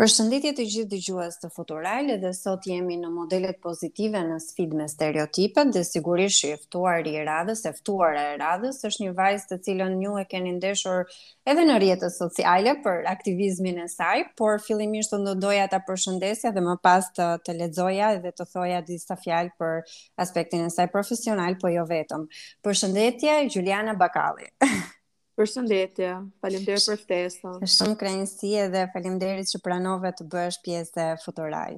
[0.00, 4.86] Përshëndetje të gjithë dëgjues të Futural dhe sot jemi në modelet pozitive në sfidë me
[4.90, 9.58] stereotipet dhe sigurisht i ftuar i radhës, e ftuara e radhës është një vajzë të
[9.68, 11.06] cilën ju e keni ndeshur
[11.54, 16.66] edhe në rjetës sociale për aktivizmin e saj, por fillimisht do doja ta përshëndesja dhe
[16.70, 19.78] më pas të të lexoja dhe të thoja disa fjalë për
[20.26, 22.26] aspektin e saj profesional, po jo vetëm.
[22.66, 24.50] Përshëndetje Juliana Bakalli.
[25.38, 26.08] Përshëndetje,
[26.42, 27.54] falimderi për festën.
[27.66, 31.72] Është shumë krenësie dhe falimderi që pranove të bësh pjesë e Futuraj.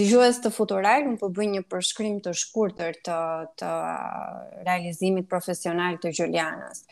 [0.00, 3.20] Dëgjues të Futuraj, unë po bëj një përshkrim të shkurtër të
[3.62, 3.70] të
[4.66, 6.82] realizimit profesional të Julianas.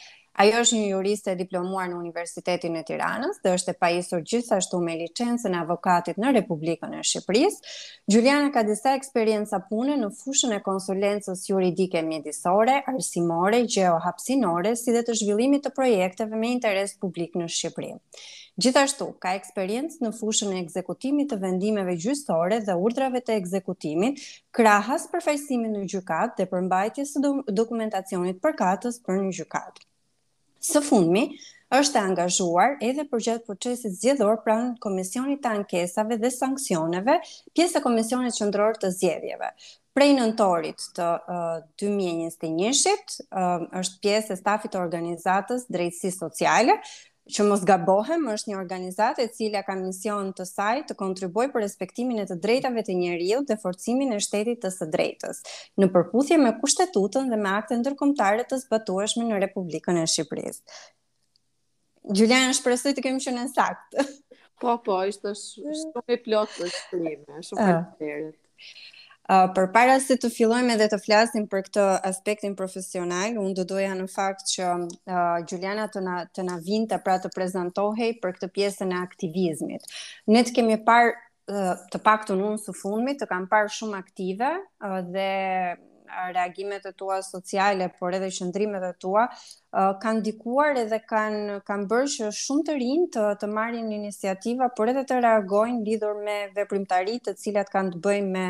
[0.40, 4.78] Ajo është një juriste e diplomuar në Universitetin e Tiranës dhe është e pajisur gjithashtu
[4.80, 7.74] me licencën e avokatit në Republikën e Shqipërisë.
[8.14, 15.04] Juliana ka disa eksperjenca pune në fushën e konsulencës juridike mjedisore, arsimore, gjeohapsinore, si dhe
[15.10, 17.92] të zhvillimit të projekteve me interes publik në Shqipëri.
[18.62, 24.24] Gjithashtu ka eksperiencë në fushën e ekzekutimit të vendimeve gjyqësore dhe urdhrave të ekzekutimit,
[24.60, 29.88] krahas përfaqësimit në gjykatë dhe përmbajtjes së dokumentacionit përkatës për në gjykatë.
[30.62, 31.22] Së fundmi,
[31.74, 37.16] është angazhuar edhe për gjithë procesit zgjedhor pranë Komisionit të Ankesave dhe Sanksioneve,
[37.56, 39.48] pjesë e Komisionit Qendror të Zgjedhjeve.
[39.96, 46.78] Prej nëntorit të uh, 2021-shit uh, është pjesë e stafit të organizatës drejtësi sociale,
[47.30, 51.62] që mos gabohem, është një organizatë e cilja ka mision të saj të kontribuoj për
[51.64, 55.42] respektimin e të drejtave të njeriu dhe forcimin e shtetit të së drejtës,
[55.78, 60.82] në përputhje me kushtetutën dhe me akte ndërkombëtare të zbatuashme në Republikën e Shqipërisë.
[62.18, 64.06] Julian, është të kemi qenë në saktë.
[64.62, 67.84] Po, po, ishtë shumë e plotë të shumë ah.
[67.98, 68.90] e të
[69.56, 73.92] për para se të fillojmë edhe të flasim për këtë aspektin profesional, unë do doja
[73.96, 78.34] në fakt që uh, Gjuliana të na, të na vind të pra të prezentohej për
[78.38, 79.86] këtë pjesën e aktivizmit.
[80.32, 84.02] Ne të kemi parë uh, të pak të nënë së fundmi, të kam parë shumë
[84.02, 85.28] aktive uh, dhe
[86.12, 89.22] reagimet e tua sociale, por edhe qëndrimet e tua,
[90.02, 94.92] kanë dikuar edhe kanë kanë bërë që shumë të rinj të të marrin iniciativa, por
[94.92, 98.44] edhe të reagojnë lidhur me veprimtari të cilat kanë të bëjnë me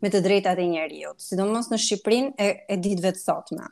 [0.00, 3.66] me të drejtat e njeriut, sidomos në Shqiprin e, e ditëve të sotme.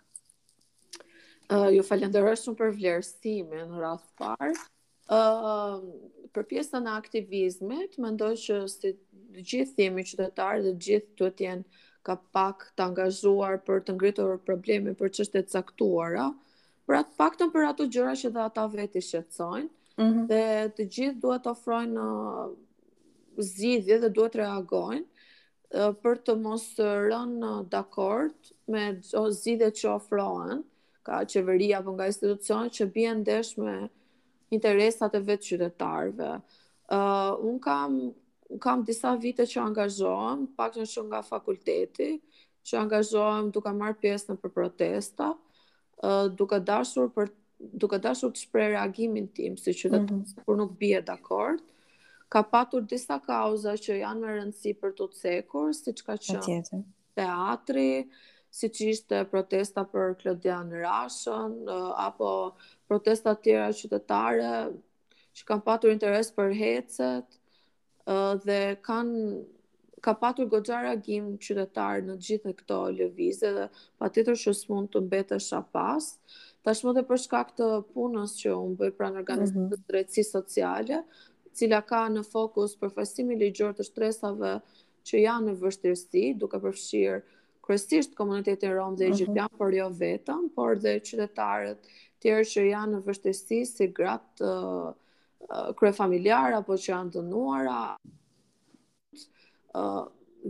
[1.49, 4.50] Uh, ju falenderoj shumë për vlerësimin në radh të parë.
[5.19, 5.78] Uh,
[6.37, 11.37] për pjesën e aktivizmit, mendoj që si të gjithë jemi qytetarë dhe të gjithë duhet
[11.38, 16.27] të jenë ka pak të angazhuar për të ngritur probleme për çështje të caktuara,
[16.88, 19.69] për atë faktën për ato gjëra që dhe ata vetë shqetësojnë.
[19.99, 20.27] Mm -hmm.
[20.33, 20.44] Dhe
[20.77, 22.50] të gjithë duhet të ofrojnë uh,
[23.49, 25.09] zgjidhje dhe duhet të reagojnë
[25.73, 30.62] për të mos rënë dakord me zgjidhjet që ofrohen
[31.09, 33.75] ka qeveria apo nga institucionet që bien ndesh me
[34.56, 36.31] interesat e vetë qytetarëve.
[36.89, 37.99] Uh, un kam
[38.65, 42.11] kam disa vite që angazhohem, pak në shumë nga fakulteti,
[42.65, 45.35] që angazhohem duke marr pjesë në për protesta,
[46.00, 47.29] uh, duke dashur për
[47.83, 50.25] duke dashur të shpreh reagimin tim si qytetar, mhm.
[50.25, 50.61] mm -hmm.
[50.62, 51.61] nuk bie dakord
[52.28, 56.41] ka patur disa kauza që janë me rëndësi për të cekur, si që ka po
[56.41, 56.81] që
[57.21, 57.89] teatri,
[58.59, 61.55] si që ishte protesta për Klodia Rashën,
[62.09, 62.33] apo
[62.88, 64.50] protesta tjera qytetare,
[65.38, 67.38] që kanë patur interes për hecet,
[68.44, 69.38] dhe kanë
[70.06, 73.65] ka patur gogja reagim qytetar në gjithë këto lëvizje dhe
[73.99, 76.06] patjetër që s'mund të mbetesh pas.
[76.67, 80.31] Tashmë edhe për shkak të punës që unë bëj pranë organizatës mm -hmm.
[80.31, 81.00] sociale,
[81.59, 84.53] cila ka në fokus përfaqësimin e ligjor të shtresave
[85.09, 87.19] që janë në vështirësi, duke përfshirë
[87.69, 89.13] kryesisht komunitetin rom dhe mhm.
[89.17, 89.61] egjiptian, uh -huh.
[89.63, 91.79] por jo vetëm, por dhe qytetarët
[92.23, 94.89] tjerë që janë në vështirësi si gratë uh,
[95.79, 97.81] krye familjar apo që janë dënuara
[99.79, 100.05] uh,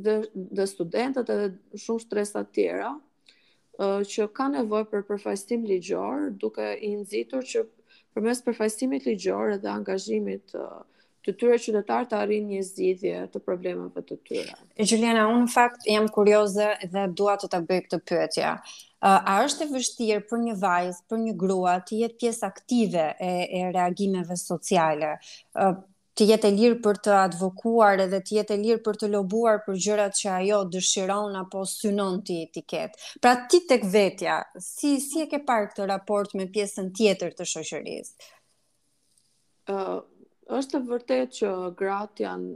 [0.04, 0.14] dhe
[0.56, 1.46] dhe studentët edhe
[1.84, 2.90] shumë stresa tjera
[3.80, 7.58] uh, që kanë nevojë për përfaqësim ligjor, duke i nxitur që
[8.14, 10.60] përmes përfaqësimit ligjor dhe angazhimit uh,
[11.26, 14.54] të tyre qytetar të arrin një zgjidhje të problemeve të tyre.
[14.78, 18.52] E Juliana, unë në fakt jam kurioze dhe dua të ta bëj këtë pyetje.
[19.08, 23.34] A është e vështirë për një vajzë, për një grua të jetë pjesë aktive e
[23.60, 25.16] e reagimeve sociale?
[26.18, 29.60] të jetë e lirë për të advokuar edhe të jetë e lirë për të lobuar
[29.62, 32.96] për gjërat që ajo dëshiron apo synon ti etiket.
[33.22, 37.46] Pra ti tek vetja, si si e ke parë këtë raport me pjesën tjetër të
[37.52, 38.26] shoqërisë?
[39.70, 39.78] Ë,
[40.56, 41.48] është të vërtet që
[41.78, 42.54] gratë janë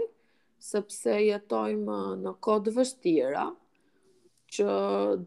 [0.71, 3.47] sepse jetojmë në kohë të vështira
[4.53, 4.65] që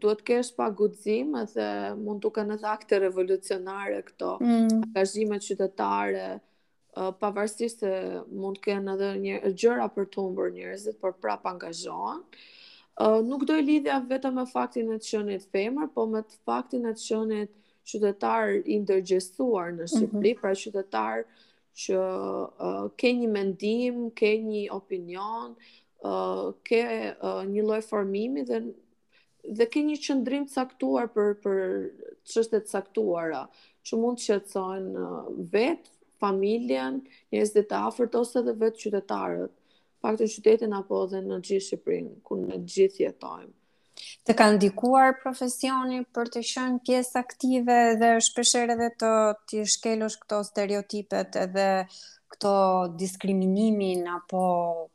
[0.03, 1.67] duhet kesh pa guxim edhe
[2.03, 6.25] mund të kenë dhaktë revolucionare këto mm angazhime qytetare,
[6.95, 7.91] pavarësisht se
[8.31, 12.19] mund të kenë edhe një gjëra për të humbur njerëzit, por prapë angazhohen.
[13.01, 16.85] Uh, nuk do i lidhja vetëm me faktin e të femër, po me të faktin
[16.85, 17.51] e të qënit
[17.89, 19.91] qytetar indërgjësuar në mhm.
[19.91, 20.41] Shqipëri, mm -hmm.
[20.41, 21.23] pra qytetar
[21.83, 25.55] që uh, ke një mendim, ke një opinion,
[26.05, 26.81] uh, ke
[27.17, 28.59] uh, një loj formimi dhe,
[29.57, 31.59] dhe ke një qëndrim caktuar për, për
[32.25, 33.47] qështet caktuara,
[33.85, 35.92] që mund të shqetësojnë vetë
[36.25, 37.01] familjen,
[37.33, 39.51] njës dhe të afërt ose dhe vetë qytetarët,
[40.03, 43.51] pak të qytetin apo dhe në gjithë Shqipërinë, ku në gjithë jetojmë.
[44.27, 49.11] Të kanë dikuar profesioni për të shënë pjesë aktive dhe shpeshere dhe të
[49.51, 51.67] të shkelush këto stereotipet edhe
[52.33, 52.53] këto
[52.97, 54.43] diskriminimin apo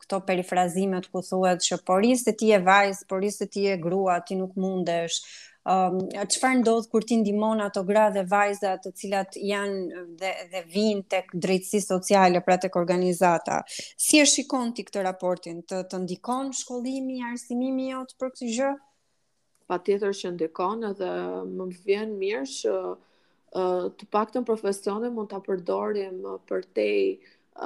[0.03, 4.17] këto perifrazimet ku thuet që porisë të ti e vajzë, porisë të ti e grua,
[4.27, 5.21] ti nuk mundesh,
[5.69, 10.31] Ëm ehm, çfarë ndodh kur ti ndihmon ato gra dhe vajza të cilat janë dhe
[10.53, 13.57] dhe vijnë tek drejtësia sociale pra tek organizata.
[14.05, 15.59] Si e shikon ti këtë raportin?
[15.73, 18.71] Të të ndikon shkollimi, arsimimi jot për këtë gjë?
[19.73, 21.11] Patjetër që ndikon edhe
[21.59, 22.75] më vjen mirë që
[23.99, 26.89] të paktën profesionin mund ta përdorim për te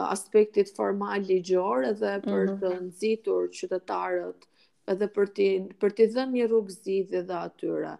[0.09, 2.57] aspektit formal ligjor edhe për mhm.
[2.63, 4.49] të nxitur qytetarët
[4.91, 5.45] edhe për ti
[5.83, 7.93] për ti dhënë një rrugë zi dhe atyre.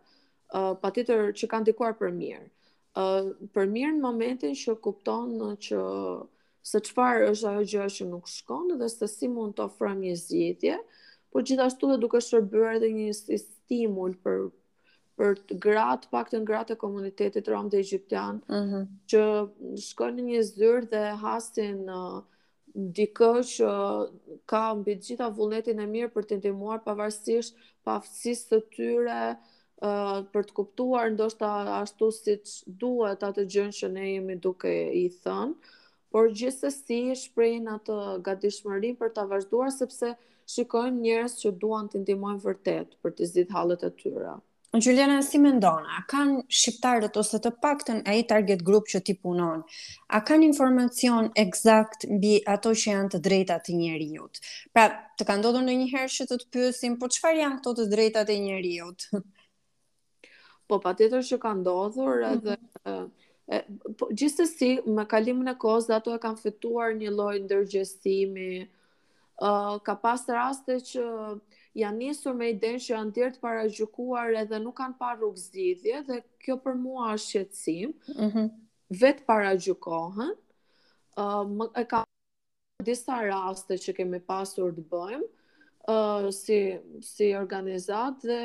[0.53, 2.45] Ë uh, patjetër që kanë dikuar për mirë.
[2.99, 5.37] Ë uh, për mirë në momentin që kupton
[5.67, 5.79] që
[6.63, 10.17] se çfarë është ajo gjë që nuk shkon dhe se si mund të ofrojmë një
[10.23, 10.75] zgjidhje,
[11.33, 13.15] por gjithashtu dhe duke shërbërë edhe një
[13.45, 14.45] stimul për
[15.21, 18.85] për të gratë, pak të ngratë e komunitetit rëmë dhe egyptian, mhm.
[19.11, 19.21] që
[19.87, 22.21] shkojnë një zyrë dhe hasin uh,
[22.75, 23.71] dikë që
[24.49, 27.59] ka mbi gjitha vullnetin e mirë për të ndihmuar pavarësisht
[27.89, 32.55] pafësisë të tyre uh, për të kuptuar ndoshta ashtu siç
[32.85, 35.53] duhet atë gjën që ne jemi duke i thënë,
[36.11, 37.99] por gjithsesi shprehin atë
[38.29, 40.15] gatishmëri për ta vazhduar sepse
[40.55, 44.33] shikojnë njerëz që duan të ndihmojnë vërtet për të zgjidhur hallet e tyre.
[44.73, 48.99] Unë si me ndonë, a kanë shqiptarët ose të pakten e i target grupë që
[49.05, 49.59] ti punon,
[50.09, 54.41] a kanë informacion exakt mbi ato që janë të drejta të njeri jutë?
[54.73, 54.87] Pra,
[55.21, 58.25] të kanë dodo në njëherë që të të pysim, po qëfar janë këto të drejta
[58.31, 59.21] të njeri jutë?
[60.73, 62.23] Po, pa të të që kanë dodo, mhm.
[62.33, 62.89] edhe, mm
[63.51, 63.55] -hmm.
[63.55, 63.57] e,
[63.99, 68.51] po, me kalim e kozë, ato e kanë fituar një lojnë ndërgjësimi,
[69.41, 71.05] uh, ka pas raste që
[71.79, 76.01] janë nisur me idenë që janë tjertë para gjukuar edhe nuk kanë parë rrugë zidhje
[76.09, 78.49] dhe kjo për mua është qëtësim, mm -hmm.
[79.03, 80.33] vetë para gjukohën,
[81.21, 82.03] uh, e ka
[82.85, 85.27] disa raste që kemi pasur të bëjmë
[85.87, 88.39] uh, si, si organizat dhe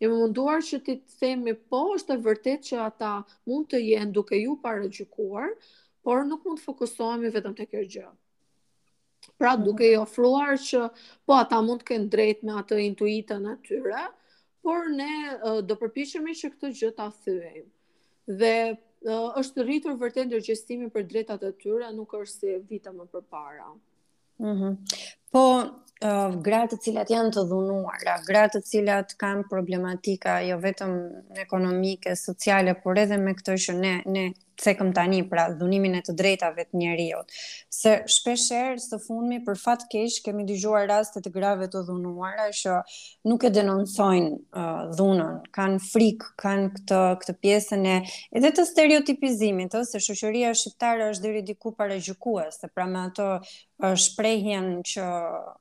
[0.00, 3.12] jemi munduar që ti të themi po është e vërtet që ata
[3.46, 5.48] mund të jenë duke ju para gjukuar,
[6.02, 8.16] por nuk mund të fokusohemi vetëm të kjo gjëmë
[9.38, 10.86] pra duke i ofruar që
[11.28, 14.04] po ata mund të kenë drejt me atë intuitën e tyre,
[14.64, 17.68] por ne do përpiqemi që këtë gjë ta thyejmë.
[18.40, 18.54] Dhe
[19.42, 23.68] është rritur vërtet ndërgjestimi për drejtat e tyre, nuk është si vitë më përpara.
[24.42, 24.72] Mhm
[25.32, 25.48] po
[26.02, 30.90] gratë të cilat janë të dhunuar, gratë të cilat kanë problematika jo vetëm
[31.40, 36.14] ekonomike, sociale, por edhe me këtë që ne ne thekëm tani, pra dhunimin e të
[36.16, 37.18] drejtave të njerëjve.
[37.76, 42.78] Se shpeshherë së fundmi për fat keq kemi dëgjuar raste të grave të dhunuara që
[43.28, 44.30] nuk e denoncojnë
[44.96, 47.98] dhunën, kanë frikë, kanë këtë këtë pjesën e
[48.40, 53.28] edhe të stereotipizimit, të se shoqëria shqiptare është deri diku parajykuese, pra me ato
[54.00, 55.04] shprehjen që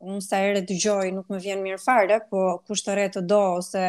[0.06, 3.42] unë sa herë dëgjoj nuk më vjen mirë fare, po kush të re të do
[3.60, 3.84] ose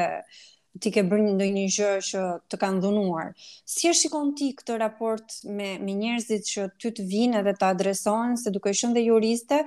[0.82, 3.30] ti ke bërë ndonjë gjë që të kanë dhunuar.
[3.74, 7.70] Si e shikon ti këtë raport me me njerëzit që ty të vinë edhe të
[7.74, 9.62] adresohen se duke qenë dhe juriste,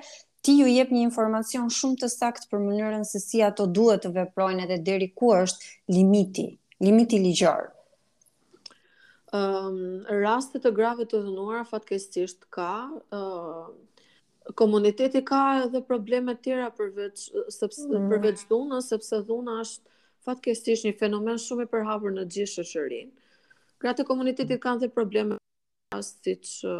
[0.45, 4.13] ti ju jep një informacion shumë të sakt për mënyrën se si ato duhet të
[4.19, 6.45] veprojnë edhe deri ku është limiti,
[6.85, 7.71] limiti ligjor.
[9.33, 12.71] Um, raste të grave të dhënuara fatkeqësisht ka,
[13.13, 13.67] uh,
[14.55, 18.07] komuniteti ka edhe probleme të tjera përveç sepse mm.
[18.11, 23.11] përveç dhunës, sepse dhuna është fatkeqësisht një fenomen shumë i përhapur në gjithë shoqërinë.
[23.79, 25.37] Gratë e komunitetit kanë dhe probleme
[25.95, 26.73] as ti që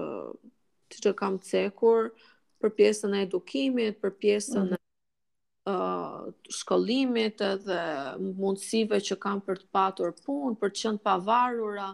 [0.90, 2.12] ti të kam cekur
[2.60, 4.74] për pjesën e edukimit, për pjesën mm.
[4.74, 7.82] e uh, shkollimit edhe
[8.26, 11.92] mundësive që kanë për të patur punë, për të qenë pavarura,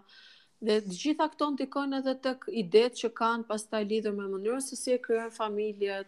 [0.63, 4.63] Dhe të gjitha këto ndikojnë edhe tek idet që kanë pas taj lidhur me mënyrën
[4.65, 6.07] se si e krijojnë familjet,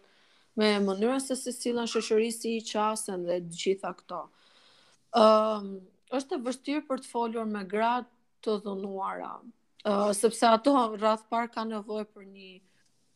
[0.55, 4.21] me mënyrën se si sillen shoqërisë si i qasën dhe të gjitha këto.
[5.23, 5.83] Ëm, um,
[6.19, 8.09] është e vështirë për të folur me gratë
[8.47, 9.33] të dhunuara,
[9.83, 12.51] uh, sepse ato rrath par kanë nevojë për një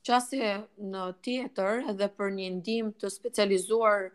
[0.09, 0.51] qasje
[0.91, 4.09] në tjetër edhe për një ndim të specializuar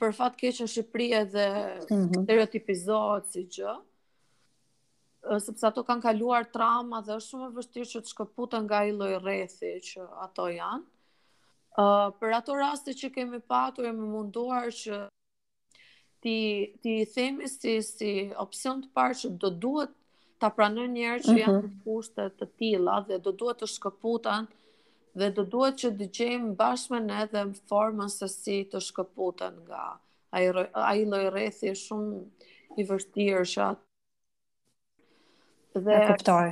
[0.00, 1.46] për fat keq në Shqipëri edhe
[1.90, 2.22] mhm.
[2.24, 3.74] stereotipizohet si gjë.
[5.42, 8.92] Sepse ato kanë kaluar trauma dhe është shumë e vështirë që të shkëputen nga ai
[8.94, 10.84] lloj rrethi që ato janë.
[11.76, 15.00] Uh, për ato raste që kemi patur, jemi munduar që
[16.24, 16.36] ti
[16.80, 19.92] ti themi si si opsion të parë që do duhet
[20.40, 21.74] ta pranojnë njerëz që janë mhm.
[21.74, 24.48] në kushte të tilla dhe do duhet të shkëputen
[25.16, 29.84] dhe do duhet që dëgjejmë bashkë në edhe në formën se si të shkëputen nga
[30.36, 30.42] ai
[30.88, 31.46] ai lloj
[31.82, 33.68] shumë i vështirësha
[35.88, 36.44] dhe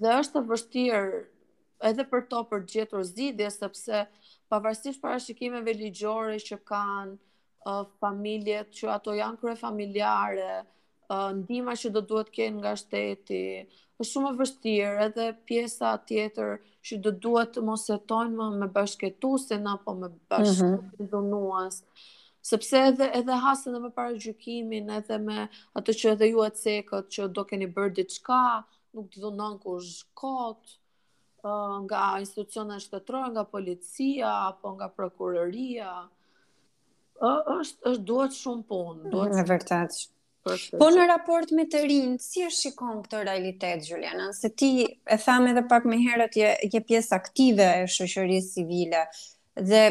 [0.00, 1.20] Dhe është e vështirë
[1.90, 4.02] edhe për to për gjetur zgjidhje sepse
[4.52, 10.52] pavarësisht parashikimeve ligjore që kanë familjet, që ato janë krye familjare,
[11.40, 13.42] ndihma që do duhet kënë nga shteti
[14.00, 18.46] është po shumë e vështirë edhe pjesa tjetër që do duhet të mos jetojnë më
[18.62, 20.18] me bashketusin apo me mhm.
[20.34, 21.82] bashkëdhënuas.
[21.82, 25.42] Mm -hmm sepse edhe edhe hasën edhe me paragjykimin edhe me
[25.76, 28.38] atë që edhe ju e cekët që do keni bërë diçka,
[28.96, 30.62] nuk të dhunon kush kot
[31.84, 35.92] nga institucione shtetërore, nga policia apo nga prokuroria.
[37.20, 39.36] Ë është është duhet shumë punë, duhet.
[39.36, 40.06] Në vërtetë.
[40.40, 41.08] Po, po, po në po.
[41.10, 44.30] raport me të rinë, si e shikon këtë realitet, Juliana?
[44.32, 49.02] Se ti e tham edhe pak me herët, je, je pjesë aktive e shëshërisë civile,
[49.70, 49.82] dhe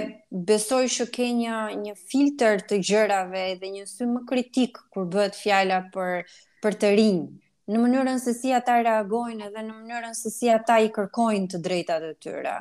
[0.50, 5.38] besoj që ke një, një filter të gjërave dhe një sy më kritik kur bëhet
[5.44, 6.26] fjala për,
[6.66, 7.30] për të rinë,
[7.70, 11.62] në mënyrën se si ata reagojnë edhe në mënyrën se si ata i kërkojnë të
[11.70, 12.58] drejtat e tyre.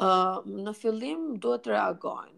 [0.00, 2.37] Uh, në fillim duhet të reagojnë,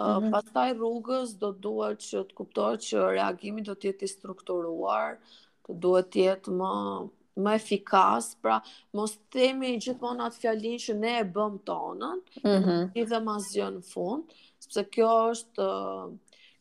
[0.00, 0.30] -hmm.
[0.34, 5.16] pastaj rrugës do duhet që të kuptohet që reagimi do të jetë i strukturuar,
[5.66, 6.74] të duhet të jetë më
[7.46, 8.56] më efikas, pra
[8.98, 12.88] mos themi gjithmonë atë fjalin që ne e bëm tonën, mm -hmm.
[13.12, 15.68] dhe mas gjë në fund, sepse kjo është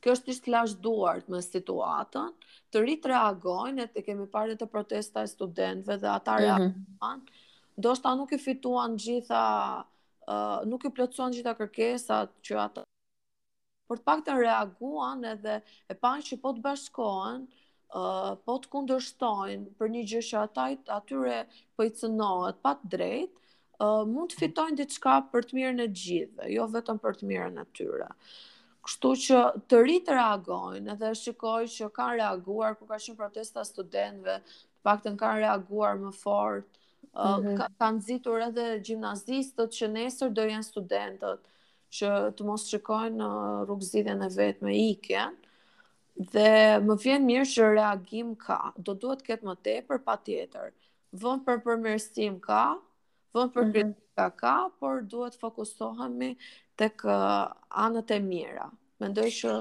[0.02, 2.30] kjo është ishtë lash duart me situatën,
[2.72, 6.46] të rritë reagojnë, e të kemi parë të protesta e studentve dhe ata mm -hmm.
[6.46, 7.26] reagojnë,
[7.78, 9.44] do shta nuk i fituan gjitha,
[10.28, 12.82] uh, nuk i plëtsuan gjitha kërkesat që ata
[13.90, 17.44] por të pak të reaguan edhe e panë që po të bashkohen,
[17.98, 21.40] uh, po të kundërshtojnë për një gjëshë atajt atyre
[21.76, 23.34] po i cënohet pa të drejt,
[23.82, 27.58] uh, mund të fitojnë diçka për të mirën e gjithë, jo vetëm për të mirën
[27.64, 28.12] e tyre.
[28.86, 34.38] Kështu që të rritë reagojnë edhe shikoj që kanë reaguar ku ka qenë protesta studentëve,
[34.44, 36.70] të paktën kanë reaguar më fort,
[37.10, 37.78] mm -hmm.
[37.82, 41.42] kanë zitur edhe gjimnazistët që nesër do janë studentët,
[41.94, 45.38] që të mos shikojnë në uh, rrugëzidhjen e vet me ikën
[46.34, 46.52] dhe
[46.86, 48.58] më vjen mirë që reagim ka.
[48.78, 50.74] Do duhet këtë më tepër patjetër.
[51.24, 52.66] Vëm për përmirësim ka,
[53.34, 56.34] vëm për mm kritika ka, por duhet fokusohemi
[56.80, 57.50] tek uh,
[57.86, 58.70] anët e mira.
[59.02, 59.56] Mendoj që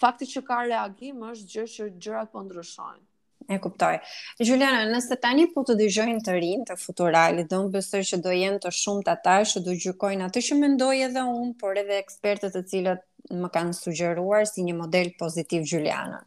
[0.00, 3.04] fakti që ka reagim është gjë që gjërat po ndryshojnë.
[3.50, 3.98] E kuptoj.
[4.38, 8.34] Juliana, nëse tani po të dëgjojnë të rinë të futuralit, do të besoj që do
[8.38, 12.54] jenë të shumtë ata që do gjykojnë atë që mendoj edhe unë, por edhe ekspertët
[12.58, 13.04] të cilët
[13.42, 16.22] më kanë sugjeruar si një model pozitiv Juliana.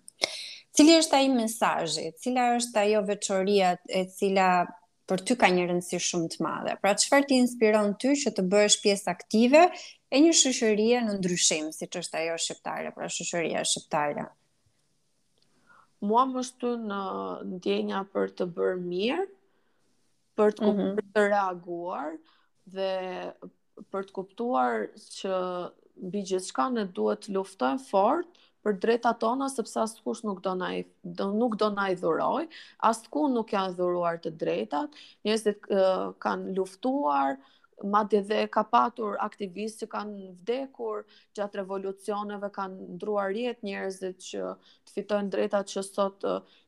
[0.76, 2.10] Cili është ai mesazhi?
[2.20, 4.50] Cila është ajo veçoria e cila
[5.08, 6.76] për ty ka një rëndësi shumë të madhe?
[6.84, 9.64] Pra çfarë të inspiron ty që të bëhesh pjesë aktive
[10.12, 14.26] e një shoqërie në ndryshim, siç është ajo shqiptare, pra shoqëria shqiptare?
[16.04, 17.00] mua më shtu në
[17.56, 19.26] ndjenja për të bërë mirë,
[20.38, 21.12] për të kuptuar mm -hmm.
[21.16, 22.18] të reaguar
[22.66, 24.82] dhe për të kuptuar
[25.20, 25.36] që
[26.08, 28.28] mbi gjithçka ne duhet të luftojmë fort
[28.66, 30.70] për drejta tona sepse askush nuk do na
[31.22, 32.46] do nuk do na i dhuroj,
[32.80, 34.90] askund nuk janë dhuruar të drejtat,
[35.26, 37.38] njerëzit uh, kanë luftuar,
[37.84, 41.04] ma dhe ka patur aktivistë që kanë vdekur
[41.36, 46.24] gjatë revolucioneve, kanë ndruar rjet njerëzit që të fitojnë drejtat që sot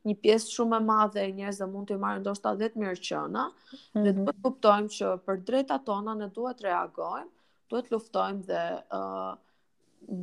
[0.10, 3.46] një pjesë shumë e madhe e njerëzve mund të marrë ndoshta dhe të mirë qëna,
[3.48, 4.04] mm -hmm.
[4.08, 7.32] dhe të bëtë kuptojmë që për drejtat tona ne duhet reagojmë,
[7.70, 9.34] duhet luftojmë dhe uh,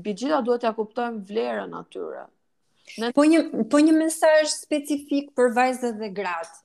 [0.04, 2.26] bëgjita duhet të ja kuptojmë vlerën atyre.
[3.16, 3.40] Po, një,
[3.72, 6.63] po një mesaj specifik për vajzët dhe gratë,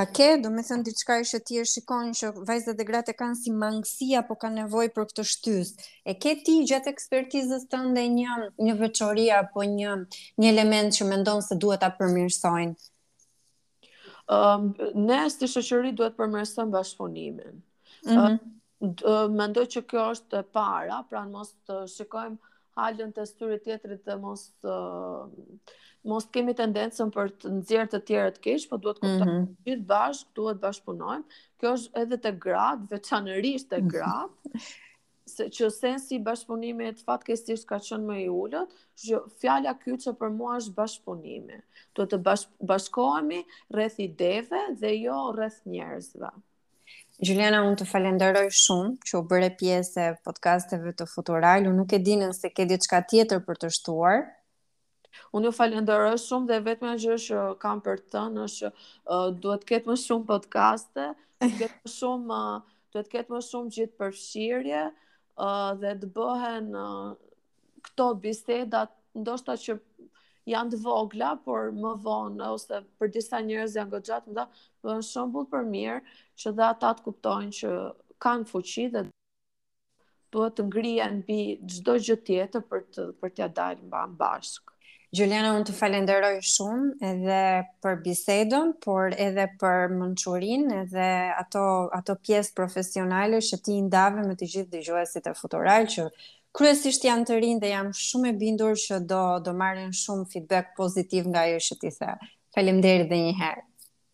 [0.00, 3.36] A ke, do me thënë diçka e shë tjerë shikojnë që vajzat dhe gratë kanë
[3.42, 5.70] si mangësi apo kanë nevoj për këtë shtys.
[6.04, 8.34] E ke ti gjatë ekspertizës të ndë një,
[8.66, 9.94] një veqoria apo një,
[10.42, 12.76] një element që ndonë se duhet a përmirësojnë?
[14.36, 14.68] Um,
[15.08, 17.56] ne së të shëqëri duhet përmirësojnë bashkëfonimin.
[18.04, 19.34] Mm -hmm.
[19.40, 24.04] mendoj që kjo është e para, pra në mos të shikojmë halën të styrit tjetërit
[24.06, 24.76] dhe mos të...
[24.76, 29.62] Uh, mos kemi tendencën për të nxjerrë të të keq, po duhet kuptojmë mm -hmm.
[29.68, 31.38] gjithë bashk, duhet bashkëpunojmë.
[31.60, 34.52] Kjo është edhe te gratë, veçanërisht te gratë.
[35.34, 40.30] se që sensi i bashkëpunimit fatkeqësisht ka qenë më i ulët, që fjala kyçe për
[40.38, 41.58] mua është bashkëpunimi.
[41.94, 43.40] Duhet të bashk bashkohemi
[43.74, 46.30] rreth ideve dhe jo rreth njerëzve.
[47.26, 51.66] Juliana, unë të falenderoj shumë që u bëre pjesë e podcasteve të Futural.
[51.68, 54.18] u nuk e dinën se ke diçka tjetër për të shtuar,
[55.38, 59.62] Unë ju falenderoj shumë dhe vetëm gjë që kam për të thënë është uh, duhet
[59.64, 61.04] të ketë më shumë podcaste,
[61.44, 66.10] të ketë më shumë, uh, duhet të ketë më shumë gjithë përfshirje uh, dhe të
[66.18, 67.10] bëhen uh,
[67.88, 68.82] këto biseda
[69.22, 69.78] ndoshta që
[70.54, 74.44] janë të vogla, por më vonë ose për disa njerëz janë goxhat, më
[74.90, 76.00] dhan shembull për mirë,
[76.42, 77.72] që dha ata të kuptojnë që
[78.26, 79.02] kanë fuqi dhe
[80.36, 81.40] duhet të ngrihen mbi
[81.78, 84.14] çdo gjë tjetër për të për t'ia dalë mbam
[85.14, 87.36] Juliana, unë të falenderoj shumë edhe
[87.84, 91.06] për bisedon, por edhe për mënqurin edhe
[91.42, 91.60] ato,
[91.98, 96.08] ato pjesë profesionale që ti ndave me të gjithë dëgjuesit e futural që
[96.56, 100.74] kryesisht janë të rinë dhe jam shumë e bindur që do, do marrin shumë feedback
[100.80, 102.12] pozitiv nga jo që ti the.
[102.56, 103.66] Falem deri dhe njëherë.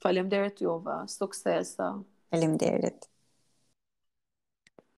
[0.03, 1.93] Falem deri të juve, suksesa.
[2.35, 2.59] Falem